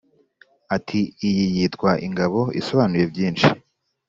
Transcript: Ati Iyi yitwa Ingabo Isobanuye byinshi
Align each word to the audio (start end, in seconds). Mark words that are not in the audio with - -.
Ati 0.75 0.99
Iyi 1.27 1.45
yitwa 1.55 1.91
Ingabo 2.07 2.39
Isobanuye 2.59 3.05
byinshi 3.11 3.49